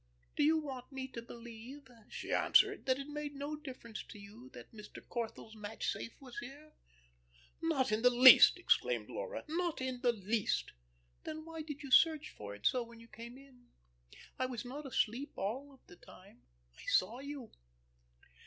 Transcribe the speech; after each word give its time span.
"Do 0.35 0.41
you 0.41 0.57
want 0.57 0.91
me 0.91 1.07
to 1.09 1.21
believe," 1.21 1.87
she 2.09 2.33
answered, 2.33 2.87
"that 2.87 2.97
it 2.97 3.07
made 3.07 3.35
no 3.35 3.55
difference 3.55 4.01
to 4.07 4.17
you 4.17 4.49
that 4.51 4.71
Mr. 4.73 4.99
Corthell's 4.99 5.55
match 5.55 5.91
safe 5.91 6.19
was 6.19 6.39
here?" 6.39 6.73
"Not 7.61 7.89
the 7.89 8.09
least," 8.09 8.57
exclaimed 8.57 9.11
Laura. 9.11 9.43
"Not 9.47 9.77
the 9.77 10.19
least." 10.25 10.71
"Then 11.23 11.45
why 11.45 11.61
did 11.61 11.83
you 11.83 11.91
search 11.91 12.31
for 12.31 12.55
it 12.55 12.65
so 12.65 12.81
when 12.81 12.99
you 12.99 13.07
came 13.09 13.37
in? 13.37 13.67
I 14.39 14.47
was 14.47 14.65
not 14.65 14.87
asleep 14.87 15.33
all 15.35 15.71
of 15.71 15.85
the 15.85 15.97
time. 15.97 16.41
I 16.75 16.81
saw 16.87 17.19
you." 17.19 17.51